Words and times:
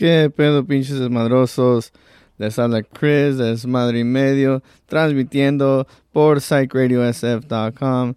¿Qué 0.00 0.30
pedo, 0.34 0.64
pinches 0.64 0.98
desmadrosos? 0.98 1.92
Les 2.38 2.58
habla 2.58 2.82
Chris, 2.82 3.36
de 3.36 3.50
Desmadre 3.50 3.98
y 3.98 4.04
Medio, 4.04 4.62
transmitiendo 4.86 5.86
por 6.10 6.40
psychradiosf.com. 6.40 8.14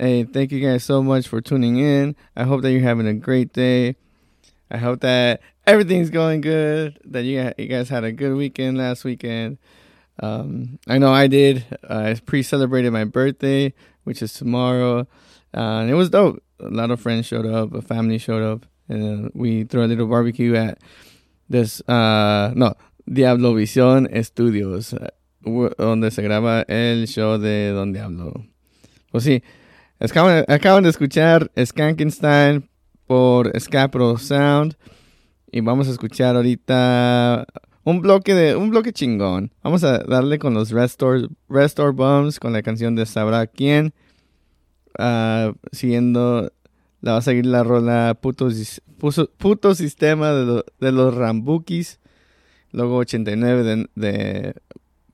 Hey, 0.00 0.24
thank 0.24 0.52
you 0.52 0.60
guys 0.66 0.82
so 0.82 1.02
much 1.02 1.28
for 1.28 1.42
tuning 1.42 1.76
in. 1.76 2.16
I 2.34 2.44
hope 2.44 2.62
that 2.62 2.72
you're 2.72 2.80
having 2.80 3.06
a 3.06 3.12
great 3.12 3.52
day. 3.52 3.96
I 4.70 4.78
hope 4.78 5.00
that 5.00 5.42
everything's 5.66 6.08
going 6.08 6.40
good, 6.40 6.98
that 7.04 7.24
you, 7.24 7.52
you 7.58 7.66
guys 7.66 7.90
had 7.90 8.04
a 8.04 8.12
good 8.12 8.34
weekend 8.34 8.78
last 8.78 9.04
weekend. 9.04 9.58
Um, 10.22 10.78
I 10.88 10.96
know 10.96 11.12
I 11.12 11.26
did. 11.26 11.62
I 11.86 12.14
pre 12.24 12.42
celebrated 12.42 12.90
my 12.90 13.04
birthday, 13.04 13.74
which 14.04 14.22
is 14.22 14.32
tomorrow. 14.32 15.00
Uh, 15.54 15.82
and 15.82 15.90
it 15.90 15.94
was 15.94 16.08
dope. 16.08 16.42
A 16.60 16.70
lot 16.70 16.90
of 16.90 17.02
friends 17.02 17.26
showed 17.26 17.44
up, 17.44 17.74
a 17.74 17.82
family 17.82 18.16
showed 18.16 18.42
up, 18.42 18.64
and 18.88 19.26
uh, 19.26 19.28
we 19.34 19.64
threw 19.64 19.84
a 19.84 19.88
little 19.88 20.06
barbecue 20.06 20.54
at 20.54 20.78
des, 21.48 21.82
uh, 21.88 22.52
no, 22.54 22.76
Diablo 23.06 23.54
Visión 23.54 24.08
Studios, 24.14 24.94
donde 25.78 26.10
se 26.10 26.22
graba 26.22 26.62
el 26.62 27.06
show 27.06 27.38
de 27.38 27.70
Don 27.70 27.92
Diablo. 27.92 28.32
Pues 29.10 29.24
sí, 29.24 29.42
acaban, 29.98 30.44
acaban 30.46 30.82
de 30.84 30.90
escuchar 30.90 31.50
Skankenstein 31.58 32.68
por 33.06 33.58
Scapro 33.58 34.18
Sound 34.18 34.76
y 35.50 35.60
vamos 35.60 35.88
a 35.88 35.92
escuchar 35.92 36.36
ahorita 36.36 37.46
un 37.84 38.02
bloque 38.02 38.34
de 38.34 38.54
un 38.54 38.68
bloque 38.68 38.92
chingón. 38.92 39.50
Vamos 39.62 39.82
a 39.82 39.98
darle 40.00 40.38
con 40.38 40.52
los 40.52 40.70
Restore, 40.70 41.28
Restore 41.48 41.92
Bombs 41.92 42.38
con 42.38 42.52
la 42.52 42.62
canción 42.62 42.94
de 42.94 43.06
Sabrá 43.06 43.46
quién. 43.46 43.94
Uh, 44.98 45.54
siguiendo 45.70 46.50
la 47.00 47.12
va 47.12 47.18
a 47.18 47.22
seguir 47.22 47.46
la 47.46 47.62
rola 47.62 48.16
Puto, 48.20 48.48
puto 49.38 49.74
Sistema 49.74 50.32
de, 50.32 50.64
de, 50.80 50.92
los 50.92 51.14
Rambukis. 51.14 52.00
Luego 52.72 52.96
89 52.96 53.62
de, 53.62 53.88
de, 53.94 54.54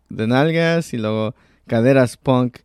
de, 0.09 0.27
Nalgas. 0.27 0.95
Y 0.95 0.99
luego 0.99 1.35
Caderas 1.67 2.17
Punk 2.17 2.59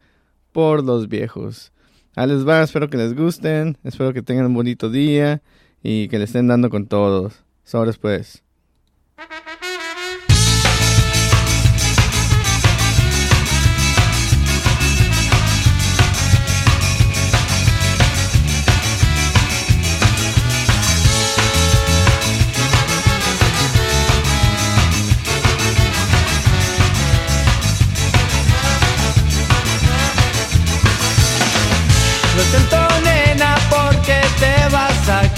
por 0.51 0.83
los 0.83 1.10
viejos. 1.10 1.71
A 2.16 2.25
les 2.25 2.48
va, 2.48 2.63
espero 2.63 2.89
que 2.89 2.98
les 2.98 3.16
gusten. 3.16 3.77
Espero 3.83 4.13
que 4.13 4.21
tengan 4.21 4.45
un 4.45 4.54
bonito 4.54 4.89
día. 4.89 5.42
Y 5.83 6.07
que 6.07 6.18
le 6.18 6.25
estén 6.25 6.48
dando 6.48 6.69
con 6.69 6.88
todos. 6.88 7.44
Sobres 7.63 7.98
pues. 7.98 8.44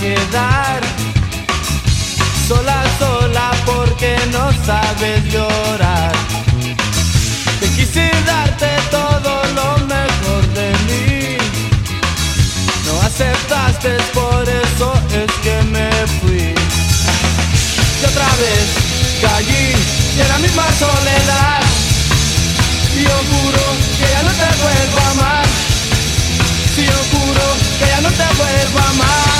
Quedar 0.01 0.81
sola, 2.47 2.83
sola 2.97 3.51
porque 3.67 4.17
no 4.31 4.51
sabes 4.65 5.23
llorar. 5.31 6.11
Te 7.59 7.67
quise 7.75 8.09
darte 8.25 8.69
todo 8.89 9.33
lo 9.57 9.69
mejor 9.93 10.43
de 10.59 10.69
mí. 10.87 11.37
No 12.87 12.99
aceptaste, 13.01 13.91
por 14.13 14.43
eso 14.49 14.93
es 15.21 15.31
que 15.43 15.55
me 15.75 15.89
fui. 16.19 16.55
Y 17.99 18.05
otra 18.11 18.29
vez 18.41 18.65
caí 19.21 19.73
en 20.21 20.27
la 20.27 20.37
misma 20.39 20.65
soledad. 20.79 21.61
Y 22.97 23.03
yo 23.03 23.17
juro 23.31 23.63
que 23.97 24.07
ya 24.13 24.23
no 24.23 24.31
te 24.41 24.49
vuelvo 24.63 24.99
a 24.99 25.11
amar 25.11 25.40
vacío 26.81 27.01
oscuro 27.01 27.41
que 27.79 27.85
ya 27.85 28.01
no 28.01 28.09
te 28.09 28.23
vuelva 28.35 28.93
más. 28.93 29.30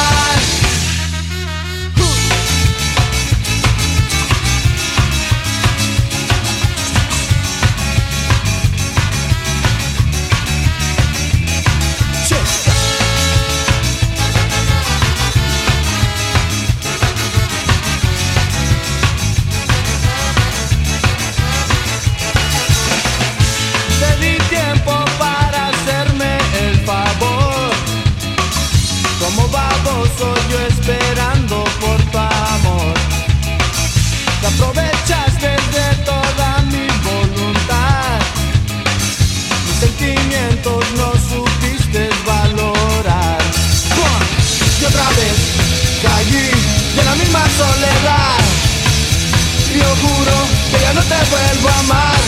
vuelvo 51.31 51.69
a 51.69 51.79
amar, 51.79 52.19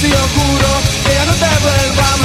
si 0.00 0.08
yo 0.08 0.22
juro 0.36 0.70
que 1.04 1.14
ya 1.14 1.24
no 1.24 1.32
te 1.32 1.48
vuelvo 1.62 2.00
a 2.00 2.12
amar. 2.14 2.17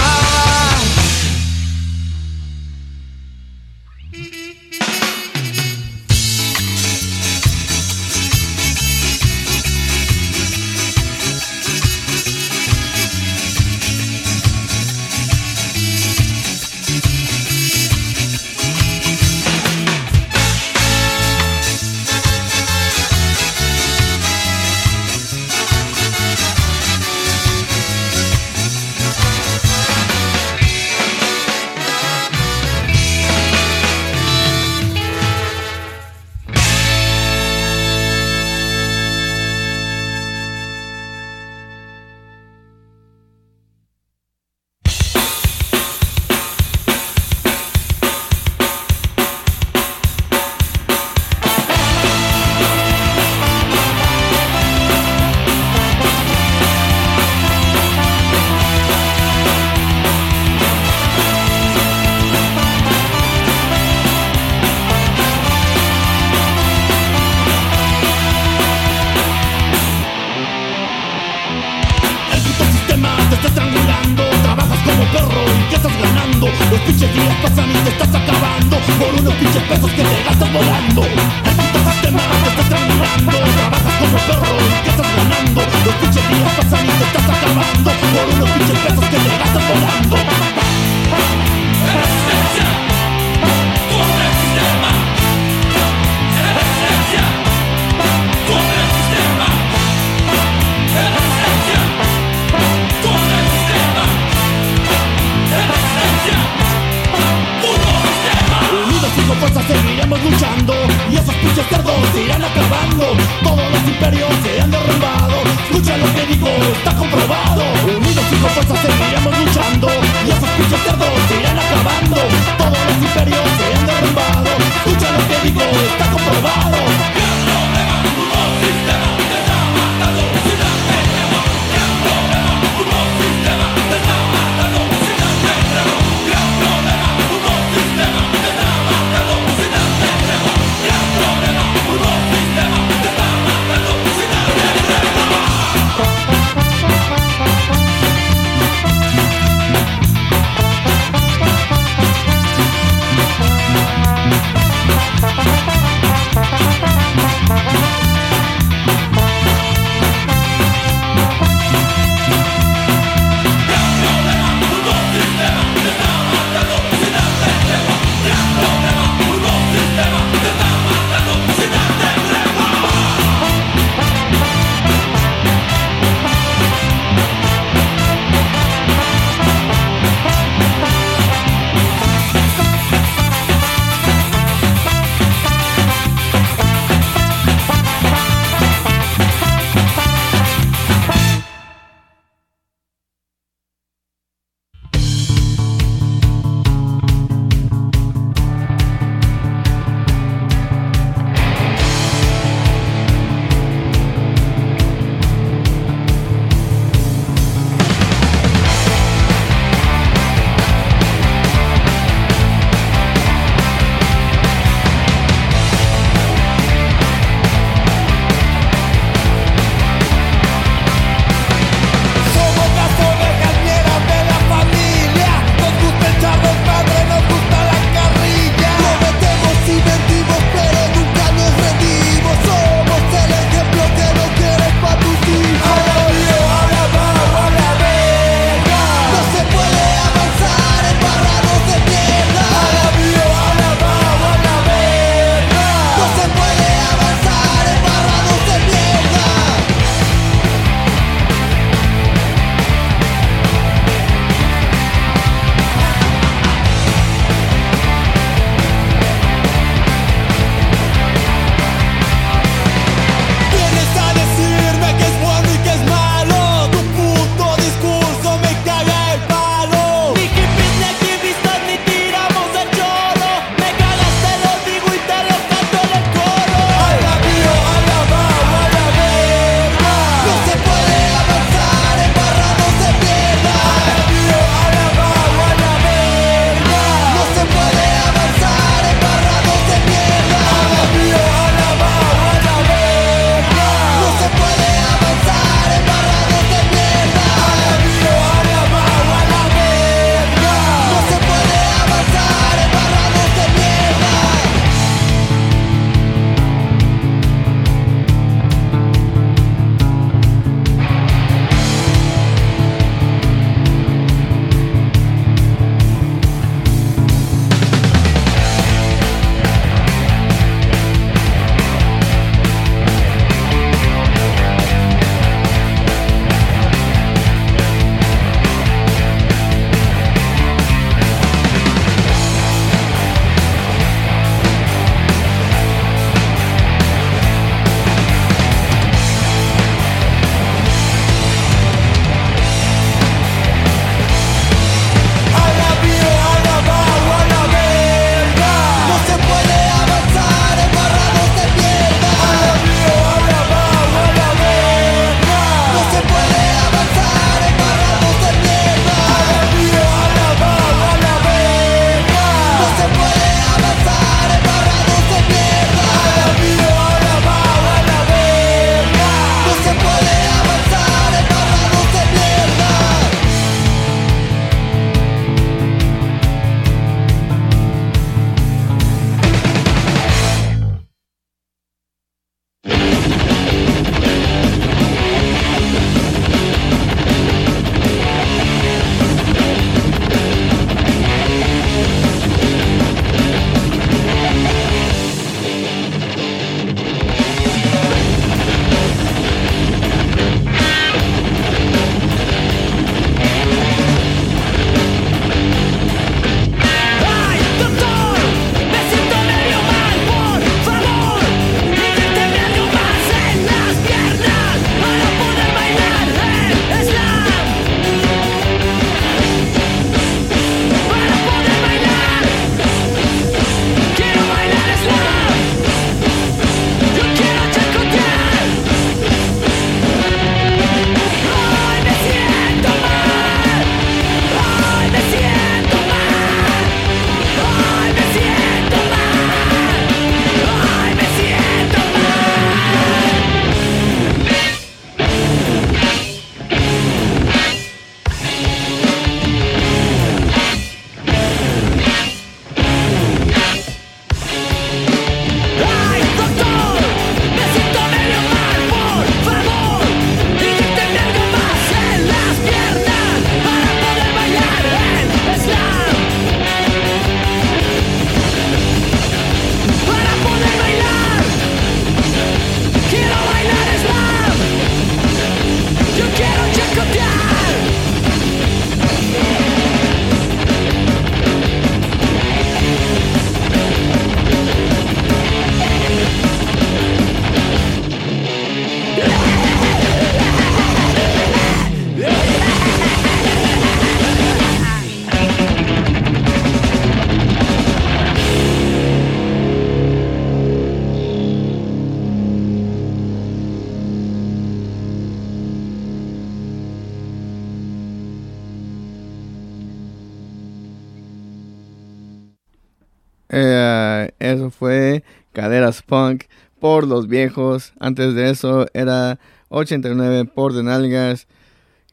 Punk 515.93 516.23
por 516.59 516.87
los 516.87 517.07
viejos. 517.07 517.73
Antes 517.79 518.15
de 518.15 518.31
eso 518.31 518.65
era 518.73 519.19
89 519.49 520.25
por 520.25 520.53
de 520.53 520.63
nalgas. 520.63 521.27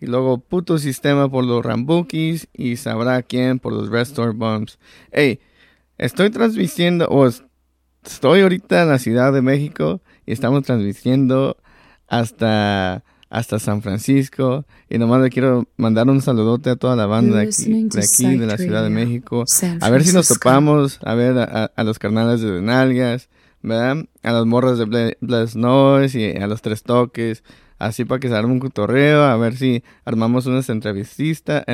Y 0.00 0.06
luego 0.06 0.38
Puto 0.38 0.78
Sistema 0.78 1.30
por 1.30 1.44
los 1.44 1.62
Rambukis. 1.62 2.48
Y 2.54 2.76
Sabrá 2.76 3.22
quién 3.22 3.58
por 3.58 3.74
los 3.74 3.90
Restore 3.90 4.32
Bombs. 4.32 4.78
Hey, 5.12 5.40
estoy 5.98 6.30
transmitiendo, 6.30 7.08
o 7.10 7.28
estoy 8.02 8.40
ahorita 8.40 8.84
en 8.84 8.88
la 8.88 8.98
Ciudad 8.98 9.34
de 9.34 9.42
México. 9.42 10.00
Y 10.24 10.32
estamos 10.32 10.62
transmitiendo 10.62 11.58
hasta, 12.08 13.04
hasta 13.28 13.58
San 13.58 13.82
Francisco. 13.82 14.64
Y 14.88 14.96
nomás 14.96 15.20
le 15.20 15.28
quiero 15.28 15.68
mandar 15.76 16.08
un 16.08 16.22
saludote 16.22 16.70
a 16.70 16.76
toda 16.76 16.96
la 16.96 17.04
banda 17.04 17.36
de 17.36 17.48
aquí, 17.48 17.86
de, 17.86 18.00
aquí, 18.00 18.38
de 18.38 18.46
la 18.46 18.56
Ciudad 18.56 18.82
de 18.82 18.88
México. 18.88 19.44
A 19.82 19.90
ver 19.90 20.04
si 20.04 20.14
nos 20.14 20.26
topamos, 20.26 21.00
a 21.02 21.14
ver 21.14 21.36
a, 21.36 21.64
a 21.66 21.84
los 21.84 21.98
carnales 21.98 22.40
de 22.40 22.62
Nalgas, 22.62 23.28
A 23.62 24.32
las 24.32 24.46
morras 24.46 24.78
de 24.78 25.16
Bless 25.20 25.56
Noise 25.56 26.18
y 26.18 26.36
a 26.36 26.46
los 26.46 26.62
tres 26.62 26.82
toques. 26.82 27.42
Así 27.78 28.04
para 28.04 28.20
que 28.20 28.28
se 28.28 28.34
arme 28.34 28.52
un 28.52 28.60
cotorreo, 28.60 29.22
a 29.22 29.36
ver 29.36 29.56
si 29.56 29.82
armamos 30.04 30.44
unas 30.46 30.68
entrevistas, 30.68 31.64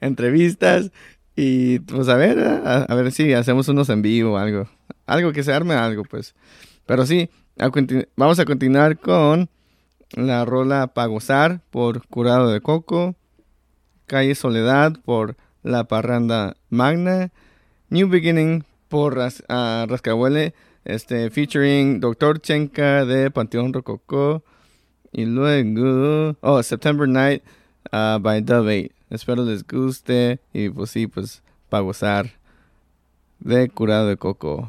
entrevistas 0.00 0.90
y 1.34 1.78
pues 1.78 2.08
a 2.08 2.16
ver, 2.16 2.38
a, 2.40 2.94
ver 2.94 3.12
si 3.12 3.32
hacemos 3.32 3.68
unos 3.68 3.88
en 3.88 4.02
vivo 4.02 4.36
algo. 4.36 4.68
Algo 5.06 5.32
que 5.32 5.42
se 5.42 5.54
arme 5.54 5.74
algo, 5.74 6.02
pues. 6.02 6.34
Pero 6.84 7.06
sí, 7.06 7.30
vamos 8.16 8.38
a 8.38 8.44
continuar 8.44 8.98
con 8.98 9.48
la 10.12 10.44
rola 10.44 10.88
Pa' 10.88 11.06
Gozar 11.06 11.60
por 11.70 12.06
Curado 12.08 12.50
de 12.50 12.60
Coco, 12.60 13.14
Calle 14.06 14.34
Soledad 14.34 14.98
por 15.04 15.36
La 15.62 15.84
Parranda 15.84 16.56
Magna, 16.68 17.30
New 17.88 18.08
Beginning 18.08 18.64
por 18.88 19.16
Ras 19.16 19.42
Rascahuele, 19.48 20.54
este, 20.84 21.30
featuring 21.30 22.00
Doctor 22.00 22.40
Chenka 22.40 23.04
de 23.04 23.30
Panteón 23.30 23.72
Rococó, 23.72 24.42
y 25.12 25.24
luego, 25.24 26.36
oh, 26.40 26.62
September 26.62 27.08
Night 27.08 27.42
uh, 27.92 28.18
by 28.18 28.42
Dove 28.42 28.84
8. 28.84 28.94
Espero 29.10 29.44
les 29.44 29.66
guste 29.66 30.38
y 30.52 30.68
pues 30.68 30.90
sí, 30.90 31.06
pues 31.06 31.42
para 31.70 31.82
gozar 31.82 32.30
de 33.40 33.68
Curado 33.70 34.08
de 34.08 34.16
Coco. 34.16 34.68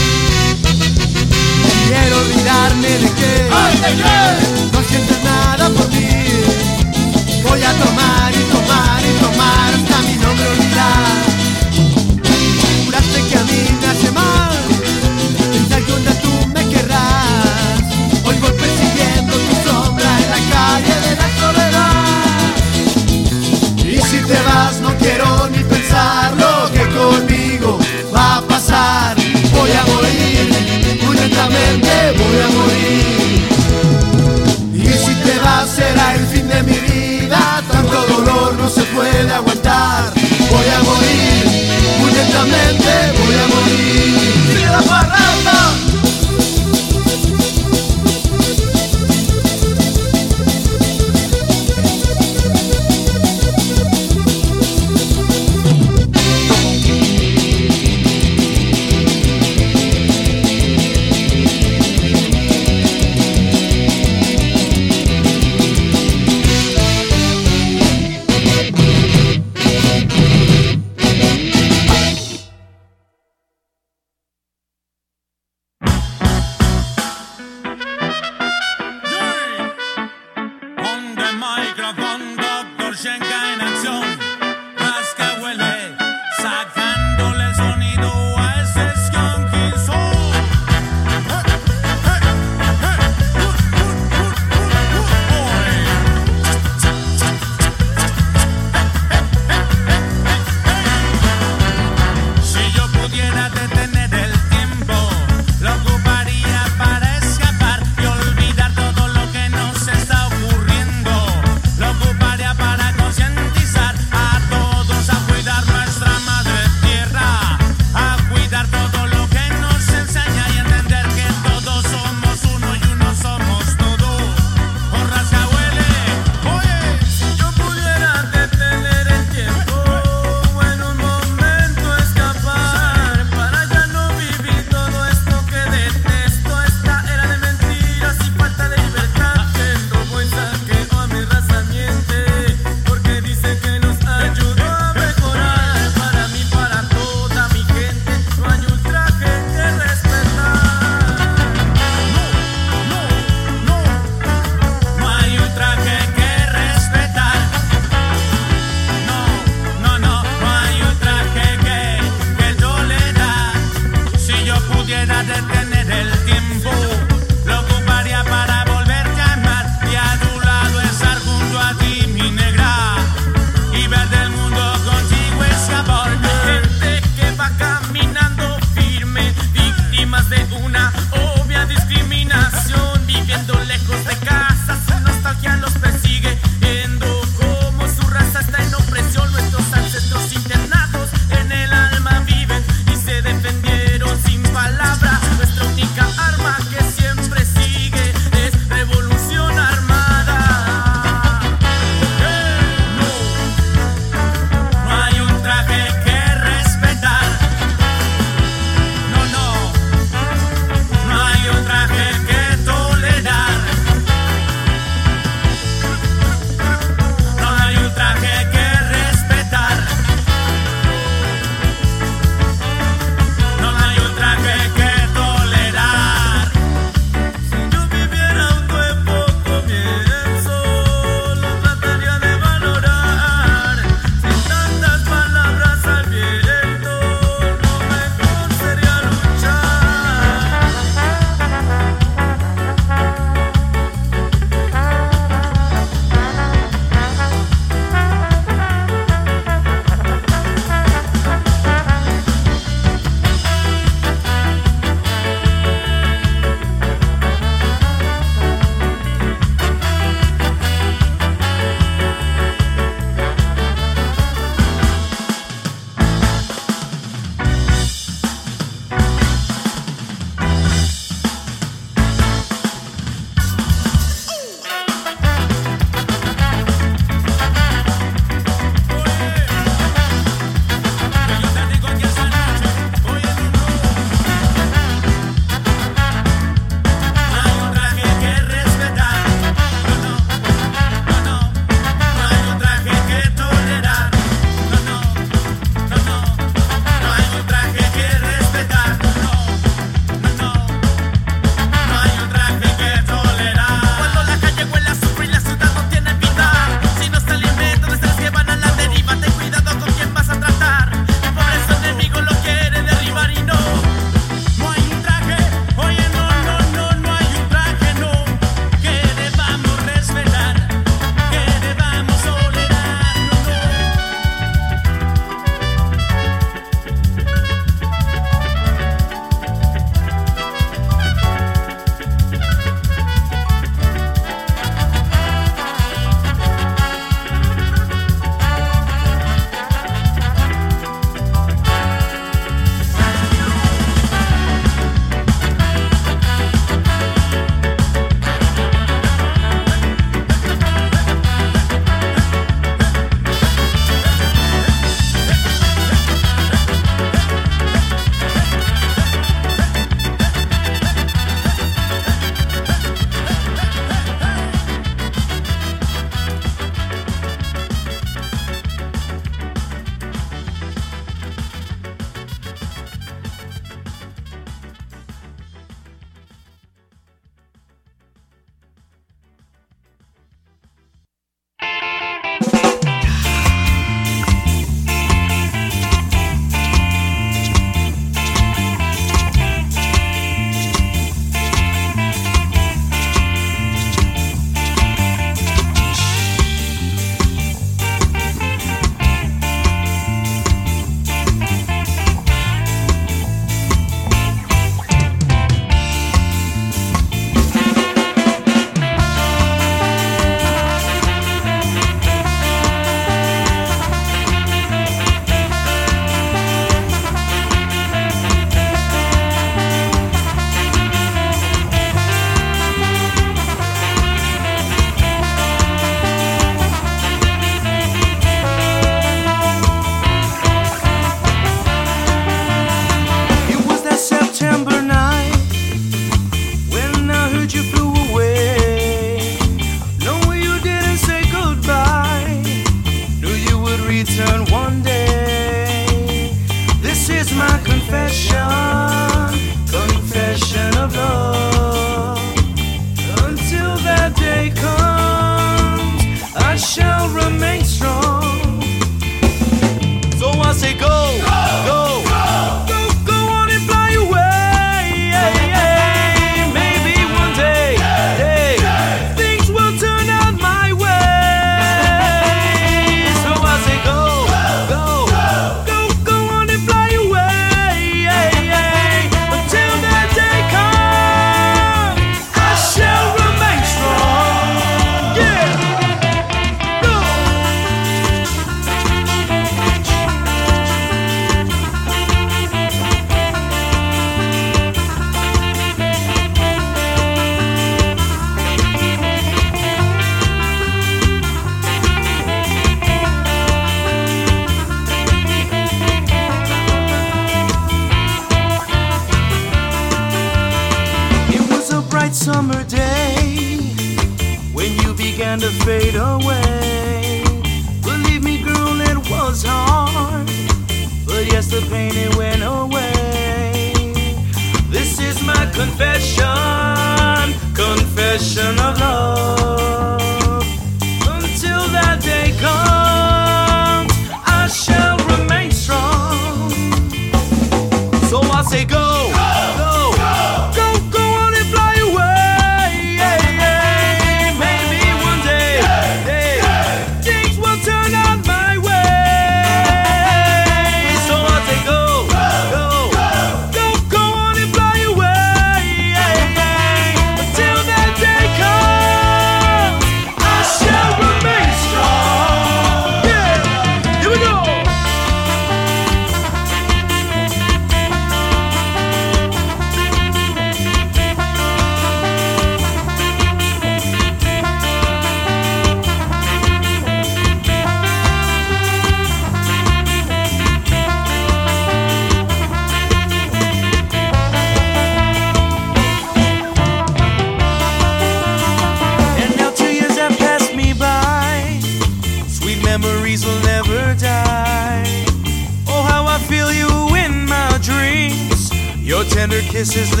This 599.61 599.75
is 599.77 600.00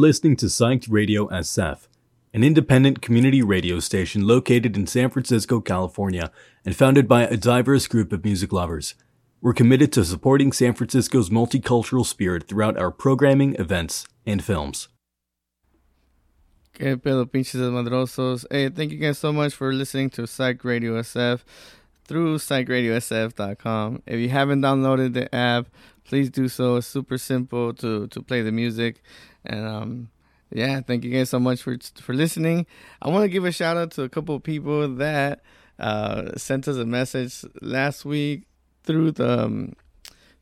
listening 0.00 0.34
to 0.34 0.46
Psyched 0.46 0.86
Radio 0.90 1.28
SF, 1.28 1.86
an 2.32 2.42
independent 2.42 3.02
community 3.02 3.42
radio 3.42 3.80
station 3.80 4.26
located 4.26 4.74
in 4.74 4.86
San 4.86 5.10
Francisco, 5.10 5.60
California, 5.60 6.32
and 6.64 6.74
founded 6.74 7.06
by 7.06 7.24
a 7.24 7.36
diverse 7.36 7.86
group 7.86 8.10
of 8.10 8.24
music 8.24 8.50
lovers. 8.50 8.94
We're 9.42 9.52
committed 9.52 9.92
to 9.92 10.04
supporting 10.06 10.52
San 10.52 10.72
Francisco's 10.72 11.28
multicultural 11.28 12.06
spirit 12.06 12.48
throughout 12.48 12.78
our 12.78 12.90
programming, 12.90 13.56
events, 13.56 14.06
and 14.24 14.42
films. 14.42 14.88
Desmadrosos. 17.58 18.46
Hey, 18.50 18.70
thank 18.70 18.92
you 18.92 18.98
guys 18.98 19.18
so 19.18 19.34
much 19.34 19.54
for 19.54 19.70
listening 19.70 20.08
to 20.10 20.26
Psych 20.26 20.64
Radio 20.64 20.98
SF 20.98 21.40
through 22.04 22.38
psychradiosf.com. 22.38 24.02
If 24.06 24.18
you 24.18 24.30
haven't 24.30 24.62
downloaded 24.62 25.12
the 25.12 25.34
app, 25.34 25.66
please 26.10 26.28
do 26.28 26.48
so. 26.48 26.76
It's 26.76 26.88
super 26.88 27.16
simple 27.16 27.72
to, 27.74 28.08
to 28.08 28.20
play 28.20 28.42
the 28.42 28.50
music. 28.50 29.00
And 29.46 29.64
um, 29.64 30.08
yeah, 30.50 30.80
thank 30.80 31.04
you 31.04 31.10
guys 31.12 31.30
so 31.30 31.38
much 31.38 31.62
for 31.62 31.76
for 32.02 32.12
listening. 32.12 32.66
I 33.00 33.08
want 33.08 33.22
to 33.22 33.28
give 33.28 33.44
a 33.44 33.52
shout 33.52 33.76
out 33.76 33.92
to 33.92 34.02
a 34.02 34.08
couple 34.08 34.34
of 34.34 34.42
people 34.42 34.88
that 34.96 35.40
uh, 35.78 36.36
sent 36.36 36.66
us 36.66 36.76
a 36.76 36.84
message 36.84 37.44
last 37.62 38.04
week 38.04 38.48
through 38.82 39.12
the 39.12 39.44
um, 39.44 39.72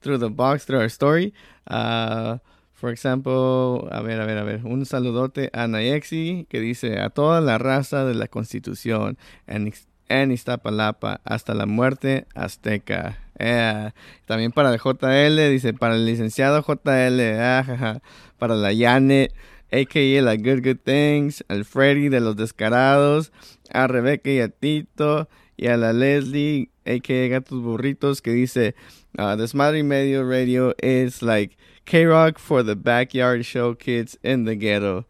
through 0.01 0.19
the 0.19 0.31
box 0.31 0.65
through 0.65 0.81
our 0.81 0.89
story. 0.89 1.35
Uh, 1.67 2.39
for 2.73 2.91
example, 2.91 3.89
a 3.91 4.03
ver, 4.03 4.21
a 4.21 4.27
ver, 4.27 4.39
a 4.39 4.45
ver, 4.45 4.61
un 4.65 4.87
saludote 4.87 5.51
a 5.53 5.67
Nayexi 5.67 6.47
que 6.49 6.61
dice 6.61 6.99
a 6.99 7.11
toda 7.11 7.41
la 7.41 7.59
raza 7.59 8.05
de 8.07 8.15
la 8.15 8.29
Constitución 8.29 9.19
en, 9.49 9.75
en 10.09 10.31
Iztapalapa 10.31 11.21
hasta 11.25 11.55
la 11.55 11.67
muerte 11.67 12.27
azteca. 12.35 13.19
Eh, 13.39 13.91
también 14.27 14.53
para 14.53 14.73
el 14.73 14.81
JL, 14.81 15.51
dice 15.51 15.73
para 15.73 15.95
el 15.95 16.07
licenciado 16.07 16.63
JL, 16.63 17.21
ah, 17.39 18.01
para 18.39 18.55
la 18.55 18.73
Yane, 18.73 19.31
a.k.a. 19.71 20.23
la 20.23 20.37
Good 20.37 20.63
Good 20.65 20.79
Things, 20.85 21.45
al 21.49 21.65
Freddy 21.65 22.09
de 22.09 22.21
los 22.21 22.37
Descarados, 22.37 23.33
a 23.73 23.87
Rebeca 23.87 24.31
y 24.31 24.41
a 24.41 24.49
Tito, 24.49 25.29
y 25.57 25.67
a 25.67 25.77
la 25.77 25.93
Leslie, 25.93 26.71
a.k.a. 26.87 27.29
Gatos 27.29 27.63
Burritos, 27.63 28.23
que 28.23 28.33
dice, 28.33 28.75
uh, 29.19 29.37
Desmadre 29.37 29.83
Medio 29.83 30.29
Radio 30.29 30.75
is 30.83 31.23
like 31.23 31.57
K-Rock 31.85 32.39
for 32.39 32.63
the 32.63 32.77
backyard 32.77 33.45
show 33.45 33.75
kids 33.75 34.19
in 34.23 34.45
the 34.45 34.57
ghetto. 34.57 35.07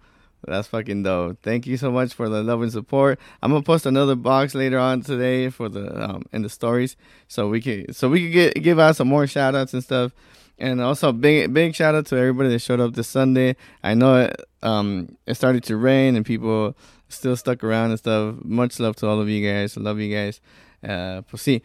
That's 0.47 0.69
fucking 0.69 1.03
dope. 1.03 1.39
Thank 1.43 1.67
you 1.67 1.77
so 1.77 1.91
much 1.91 2.15
for 2.15 2.29
the 2.29 2.43
love 2.43 2.63
and 2.63 2.73
support. 2.73 3.19
I'm 3.43 3.51
gonna 3.51 3.63
post 3.63 3.87
another 3.87 4.15
box 4.15 4.55
later 4.55 4.79
on 4.79 5.03
today 5.03 5.51
for 5.51 5.69
the 5.69 6.11
um 6.11 6.25
in 6.33 6.43
the 6.43 6.49
stories, 6.49 6.97
so 7.27 7.49
we 7.49 7.61
can 7.61 7.93
so 7.93 8.09
we 8.09 8.21
can 8.23 8.31
get 8.31 8.63
give 8.63 8.79
out 8.79 8.97
some 8.97 9.09
more 9.09 9.27
shout 9.27 9.55
outs 9.55 9.75
and 9.75 9.83
stuff. 9.83 10.13
And 10.59 10.81
also 10.81 11.13
big 11.13 11.53
big 11.53 11.75
shout 11.75 11.95
out 11.95 12.07
to 12.07 12.17
everybody 12.17 12.51
that 12.51 12.61
showed 12.61 12.81
up 12.81 12.95
this 12.95 13.09
Sunday. 13.09 13.57
I 13.83 13.95
know 13.95 14.17
it 14.23 14.41
um 14.63 15.17
it 15.27 15.35
started 15.35 15.65
to 15.65 15.77
rain 15.77 16.17
and 16.17 16.25
people 16.25 16.77
still 17.09 17.37
stuck 17.37 17.65
around 17.65 17.91
and 17.91 17.99
stuff. 17.99 18.37
Much 18.43 18.79
love 18.79 18.97
to 18.97 19.09
all 19.09 19.21
of 19.21 19.29
you 19.29 19.47
guys. 19.47 19.77
Love 19.77 19.99
you 19.99 20.15
guys. 20.15 20.41
Uh, 20.83 21.23
pues 21.23 21.43
sí. 21.43 21.63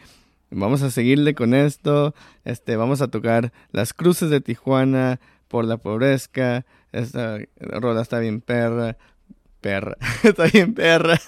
Vamos 0.55 0.83
a 0.83 0.91
seguirle 0.91 1.33
con 1.33 1.55
esto. 1.55 2.13
Este, 2.45 2.75
vamos 2.75 3.01
a 3.01 3.07
tocar 3.07 3.51
las 3.71 3.91
cruces 3.91 4.29
de 4.29 4.39
Tijuana 4.39 5.19
por 5.53 5.65
la 5.65 5.77
pobreza. 5.77 6.65
Esta 6.91 7.37
rola 7.59 8.01
está 8.01 8.17
bien 8.17 8.41
perra. 8.41 8.97
Perra. 9.61 9.95
está 10.23 10.45
bien 10.45 10.73
perra. 10.73 11.19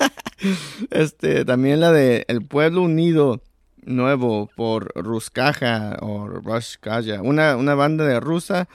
este, 0.90 1.46
también 1.46 1.80
la 1.80 1.92
de 1.92 2.26
El 2.28 2.42
Pueblo 2.44 2.82
Unido 2.82 3.44
Nuevo 3.84 4.50
por 4.56 4.92
Ruskaja 4.96 6.00
o 6.02 6.28
Ruskaya. 6.28 7.22
Una, 7.22 7.56
una 7.56 7.76
banda 7.76 8.04
de 8.04 8.20
rusa 8.20 8.68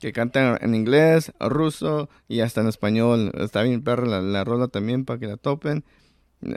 que 0.00 0.14
canta 0.14 0.56
en 0.58 0.74
inglés, 0.74 1.32
ruso 1.38 2.08
y 2.26 2.40
hasta 2.40 2.62
en 2.62 2.68
español. 2.68 3.30
Está 3.34 3.62
bien 3.62 3.84
perra 3.84 4.06
la, 4.06 4.22
la 4.22 4.42
rola 4.42 4.68
también 4.68 5.04
para 5.04 5.20
que 5.20 5.26
la 5.26 5.36
topen. 5.36 5.84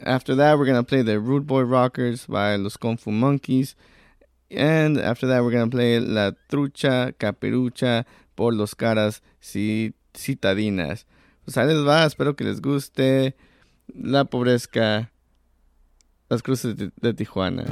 After 0.05 0.37
that, 0.37 0.57
we're 0.57 0.71
gonna 0.71 0.83
play 0.83 1.03
the 1.03 1.19
Rude 1.19 1.45
Boy 1.45 1.65
Rockers 1.65 2.27
by 2.27 2.57
Los 2.57 2.77
Kung 2.77 2.97
Fu 2.97 3.11
Monkeys. 3.11 3.75
And 4.49 4.97
after 4.97 5.27
that, 5.27 5.43
we're 5.43 5.51
gonna 5.51 5.69
play 5.69 5.99
La 5.99 6.31
Trucha 6.47 7.11
Caperucha 7.11 8.05
por 8.37 8.53
Los 8.53 8.75
Caras 8.75 9.23
Citadinas. 10.15 11.07
Pues 11.43 11.57
ahí 11.57 11.67
les 11.67 11.85
va, 11.85 12.05
espero 12.05 12.35
que 12.35 12.43
les 12.43 12.61
guste. 12.61 13.35
La 13.87 14.25
pobrezca. 14.25 15.11
Las 16.29 16.43
cruces 16.43 16.77
de, 16.77 16.91
de 17.01 17.13
Tijuana. 17.15 17.65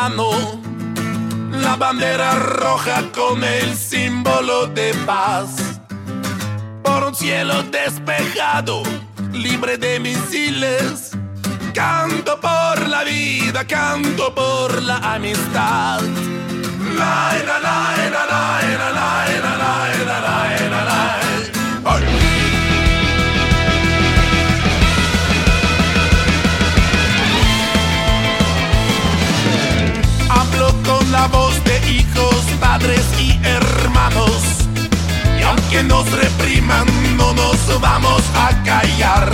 La 0.00 1.76
bandera 1.76 2.32
roja 2.34 3.02
con 3.14 3.44
el 3.44 3.76
símbolo 3.76 4.66
de 4.68 4.94
paz. 5.04 5.78
Por 6.82 7.04
un 7.04 7.14
cielo 7.14 7.62
despejado, 7.64 8.82
libre 9.30 9.76
de 9.76 10.00
misiles. 10.00 11.10
Canto 11.74 12.40
por 12.40 12.88
la 12.88 13.04
vida, 13.04 13.66
canto 13.66 14.34
por 14.34 14.82
la 14.82 14.96
amistad. 15.16 16.00
Con 30.90 31.12
la 31.12 31.26
voz 31.28 31.54
de 31.64 31.76
hijos, 31.90 32.34
padres 32.60 33.04
y 33.18 33.38
hermanos. 33.44 34.42
Y 35.38 35.42
aunque 35.42 35.82
nos 35.82 36.10
repriman, 36.10 36.86
no 37.16 37.32
nos 37.32 37.80
vamos 37.80 38.22
a 38.34 38.48
callar. 38.64 39.30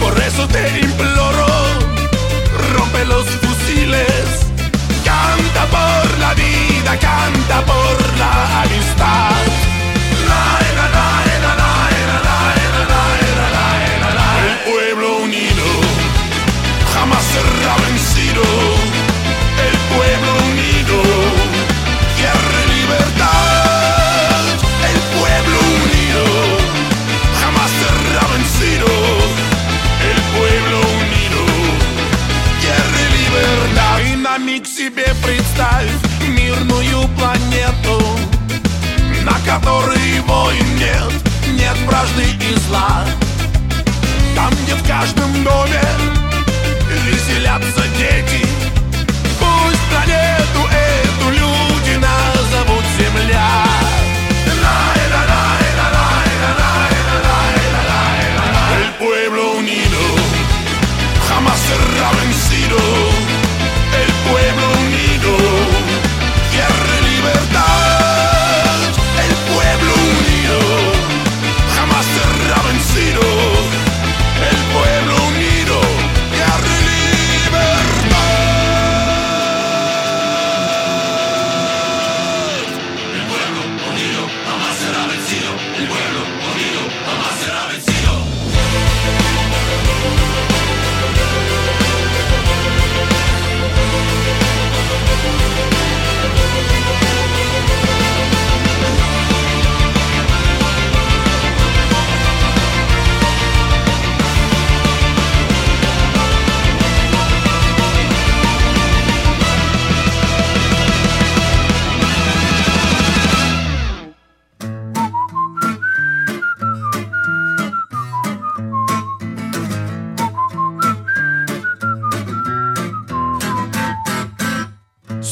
Por 0.00 0.14
eso 0.28 0.46
te 0.48 0.80
imploro, 0.80 1.46
rompe 2.74 3.04
los 3.06 3.26
fusiles. 3.42 4.28
Canta 5.04 5.62
por 5.76 6.18
la 6.18 6.34
vida, 6.34 6.92
canta 6.98 7.56
por 7.64 7.96
la 8.18 8.62
amistad. 8.62 9.67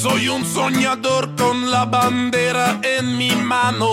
Soy 0.08 0.28
un 0.28 0.44
soñador 0.46 1.34
con 1.34 1.68
la 1.68 1.84
bandera 1.84 2.78
en 2.80 3.18
mi 3.18 3.32
mano. 3.32 3.90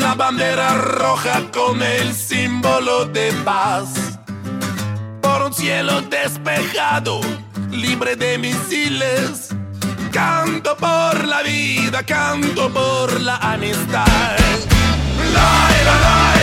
La 0.00 0.14
bandera 0.14 0.74
roja 0.74 1.40
con 1.52 1.80
el 1.80 2.12
símbolo 2.12 3.04
de 3.04 3.32
paz. 3.44 4.18
Por 5.20 5.42
un 5.42 5.54
cielo 5.54 6.02
despejado, 6.02 7.20
libre 7.70 8.16
de 8.16 8.38
misiles. 8.38 9.54
Canto 10.10 10.76
por 10.76 11.28
la 11.28 11.42
vida, 11.42 12.02
canto 12.02 12.68
por 12.68 13.20
la 13.20 13.36
amistad. 13.36 14.36
La, 15.32 15.68
la, 15.84 16.00
la, 16.00 16.41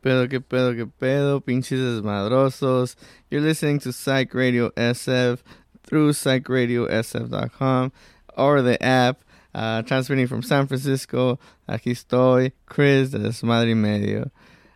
pedo, 0.00 0.28
qué 0.28 0.40
pedo, 0.40 0.74
qué 0.74 0.86
pedo? 0.86 1.40
Pinches 1.40 1.80
desmadrosos. 1.80 2.96
You're 3.30 3.42
listening 3.42 3.78
to 3.80 3.92
Psych 3.92 4.32
Radio 4.34 4.70
SF 4.70 5.40
through 5.82 6.12
psychradiosf.com 6.12 7.92
or 8.36 8.62
the 8.62 8.82
app. 8.82 9.24
Uh, 9.54 9.82
transmitting 9.82 10.26
from 10.26 10.42
San 10.42 10.68
Francisco. 10.68 11.38
Aquí 11.66 11.90
estoy, 11.90 12.52
Chris 12.66 13.10
de 13.10 13.18
Desmadre 13.18 13.70
y 13.70 13.74
Medio. 13.74 14.30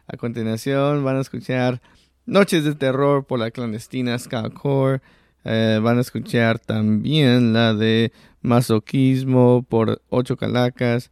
A 0.09 0.17
continuación 0.17 1.05
van 1.05 1.17
a 1.17 1.21
escuchar 1.21 1.81
Noches 2.27 2.65
de 2.65 2.75
Terror 2.75 3.25
por 3.25 3.39
la 3.39 3.51
clandestina 3.51 4.19
Skullcore. 4.19 5.01
Eh, 5.45 5.79
van 5.83 5.99
a 5.99 6.01
escuchar 6.01 6.59
también 6.59 7.53
la 7.53 7.75
de 7.75 8.13
Masoquismo 8.41 9.65
por 9.69 10.01
Ocho 10.09 10.37
Calacas 10.37 11.11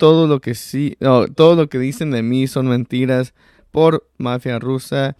todo 0.00 0.26
lo 0.26 0.40
que 0.40 0.54
sí, 0.54 0.96
todo 1.36 1.54
lo 1.56 1.68
que 1.68 1.78
dicen 1.78 2.10
de 2.10 2.22
mí 2.22 2.46
son 2.46 2.66
mentiras 2.66 3.34
por 3.70 4.08
Mafia 4.16 4.58
Rusa 4.58 5.14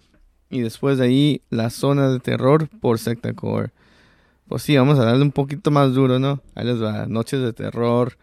y 0.49 0.61
después 0.61 0.97
de 0.97 1.05
ahí 1.05 1.41
La 1.51 1.69
Zona 1.69 2.09
de 2.09 2.19
Terror 2.19 2.67
por 2.67 2.97
Secta 2.97 3.33
Core. 3.33 3.69
Pues 4.47 4.63
sí, 4.63 4.75
vamos 4.75 4.97
a 4.97 5.05
darle 5.05 5.21
un 5.21 5.31
poquito 5.31 5.69
más 5.69 5.93
duro, 5.93 6.17
¿no? 6.17 6.41
Ahí 6.55 6.65
les 6.65 6.81
va, 6.81 7.05
Noches 7.05 7.41
de 7.41 7.53
Terror, 7.53 8.17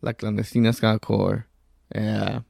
La 0.00 0.14
Clandestina 0.14 0.72
Ska 0.72 0.98
Core. 1.00 1.46
Yeah. 1.92 2.45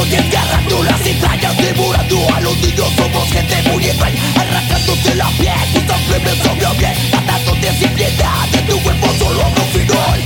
Los 0.00 0.08
cuchillos, 0.08 0.10
desgarrando 0.10 0.82
las 0.82 1.06
entrañas 1.06 1.56
Devorando 1.56 2.34
a 2.34 2.40
los 2.40 2.56
niños, 2.58 2.88
somos 2.96 3.32
gente 3.32 3.62
muy 3.70 3.84
extraña. 3.84 4.20
Arrancándote 4.36 5.14
la 5.14 5.28
piel, 5.30 5.54
tu 5.74 5.80
sangre 5.80 6.18
me 6.20 6.30
sobró 6.42 6.74
bien 6.74 6.94
Matándote 7.12 7.72
sin 7.78 7.90
piedad, 7.90 8.48
de 8.52 8.58
tu 8.62 8.80
cuerpo 8.80 9.06
solo 9.18 9.44
habrá 9.44 9.62
un 9.62 9.68
final 9.68 10.24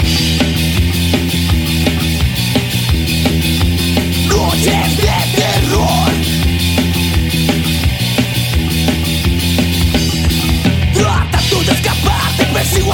Noches 4.29 5.04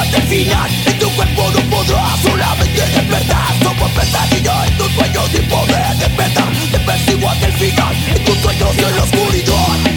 hasta 0.01 0.17
el 0.17 0.23
final. 0.25 0.71
En 0.87 0.99
tu 0.99 1.11
cuerpo 1.11 1.51
no 1.55 1.71
podrás 1.71 2.21
solamente 2.21 2.81
despertar 2.81 3.55
Somos 3.63 3.91
pesadilla 3.93 4.67
en 4.67 4.77
tus 4.79 4.93
sueños 4.93 5.29
sin 5.33 5.49
poder 5.49 5.97
despertar. 5.97 6.49
Te 6.73 6.79
persigo 6.81 7.29
hasta 7.29 7.47
el 7.47 7.53
final. 7.53 7.95
En 8.15 8.25
tus 8.25 8.37
sueños 8.39 8.71
y 8.77 8.83
en 8.83 8.97
la 8.97 9.03
oscuridad 9.03 9.90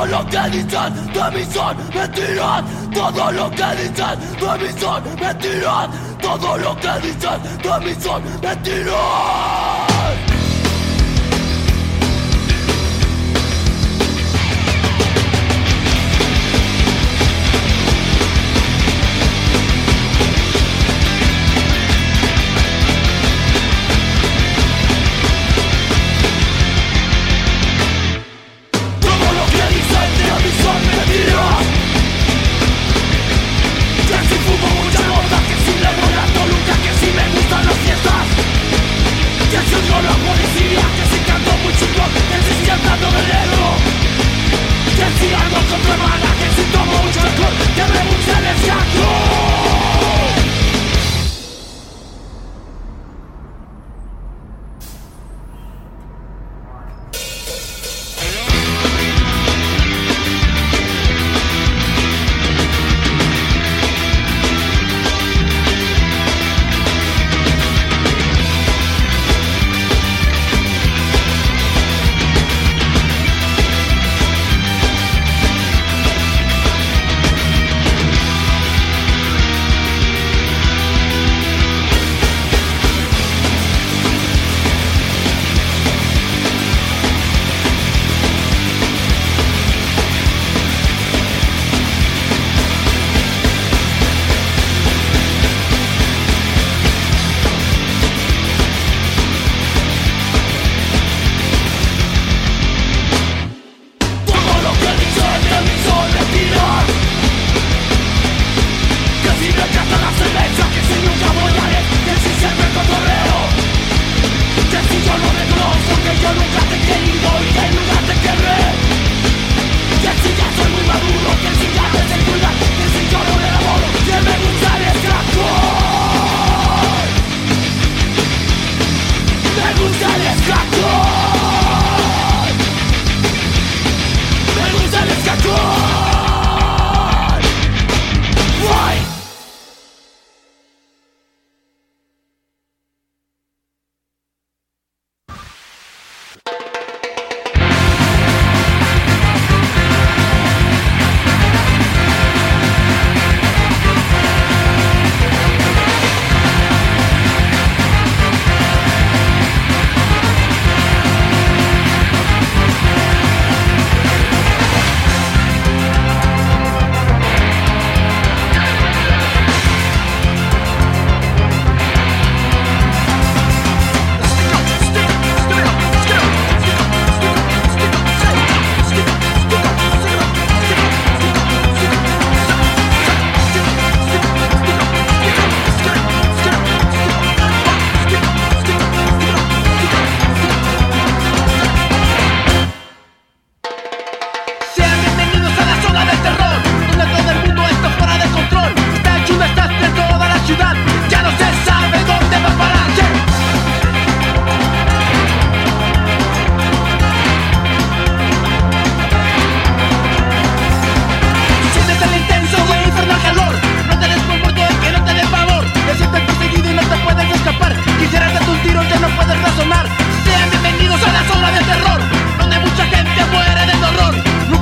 Todo 0.00 0.12
lo 0.12 0.26
que 0.30 0.48
dicen 0.48 1.12
de 1.12 1.30
mí 1.30 1.44
son 1.52 1.76
mentiras. 1.94 2.64
Todo 2.90 3.32
lo 3.32 3.50
que 3.50 3.66
dicen 3.76 4.18
de 4.40 4.58
mí 4.58 4.80
son 4.80 5.02
mentiras. 5.20 5.88
Todo 6.22 6.56
lo 6.56 6.74
que 6.76 7.00
dicen 7.02 7.42
de 7.62 7.80
mí 7.84 7.94
son 8.00 8.22
mentiras 8.40 9.89